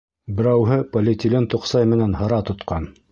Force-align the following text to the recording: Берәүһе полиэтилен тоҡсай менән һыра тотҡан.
Берәүһе 0.37 0.77
полиэтилен 0.95 1.47
тоҡсай 1.55 1.91
менән 1.93 2.17
һыра 2.23 2.41
тотҡан. 2.49 2.93